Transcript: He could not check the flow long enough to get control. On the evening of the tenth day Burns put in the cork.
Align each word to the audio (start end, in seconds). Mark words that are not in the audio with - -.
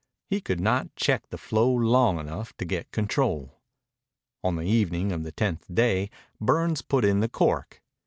He 0.25 0.41
could 0.41 0.59
not 0.59 0.95
check 0.95 1.27
the 1.29 1.37
flow 1.37 1.71
long 1.71 2.17
enough 2.17 2.57
to 2.57 2.65
get 2.65 2.89
control. 2.89 3.61
On 4.43 4.55
the 4.55 4.63
evening 4.65 5.11
of 5.11 5.21
the 5.23 5.31
tenth 5.31 5.67
day 5.71 6.09
Burns 6.39 6.81
put 6.81 7.05
in 7.05 7.19
the 7.19 7.29
cork. 7.29 7.83